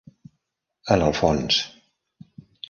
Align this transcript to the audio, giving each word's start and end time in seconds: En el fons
En 0.95 1.05
el 1.09 1.13
fons 1.19 1.61